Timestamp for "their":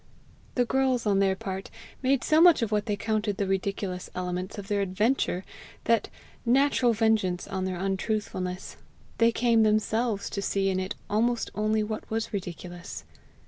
1.19-1.35, 4.67-4.81, 7.65-7.77